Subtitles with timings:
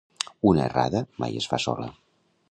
[0.51, 1.91] Una errada mai es fa sola.